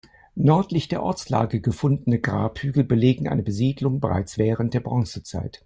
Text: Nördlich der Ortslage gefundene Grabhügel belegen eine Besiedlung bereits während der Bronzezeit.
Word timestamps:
Nördlich 0.33 0.87
der 0.87 1.03
Ortslage 1.03 1.61
gefundene 1.61 2.17
Grabhügel 2.19 2.83
belegen 2.83 3.27
eine 3.27 3.43
Besiedlung 3.43 3.99
bereits 3.99 4.39
während 4.39 4.73
der 4.73 4.79
Bronzezeit. 4.79 5.59